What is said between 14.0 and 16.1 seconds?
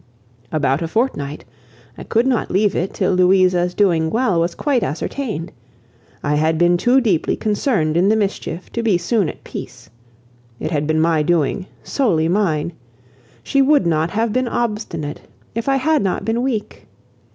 have been obstinate if I had